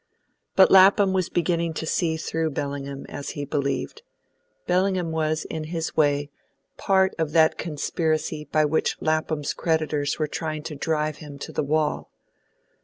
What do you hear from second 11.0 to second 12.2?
him to the wall.